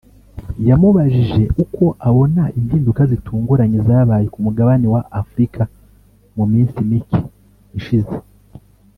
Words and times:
yamubajije 0.67 1.41
uko 1.63 1.83
abona 2.07 2.43
impinduka 2.59 3.01
zitunguranye 3.11 3.79
zabaye 3.87 4.25
ku 4.33 4.39
mugabane 4.45 4.85
wa 4.93 5.01
Afurika 5.21 5.61
mu 6.35 6.45
minsi 6.51 6.77
mike 6.89 7.19
ishize 7.79 8.13